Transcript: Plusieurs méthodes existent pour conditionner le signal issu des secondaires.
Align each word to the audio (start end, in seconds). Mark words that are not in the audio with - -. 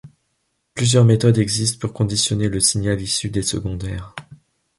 Plusieurs 0.73 1.05
méthodes 1.05 1.37
existent 1.37 1.77
pour 1.81 1.93
conditionner 1.93 2.49
le 2.49 2.59
signal 2.59 2.99
issu 2.99 3.29
des 3.29 3.43
secondaires. 3.43 4.15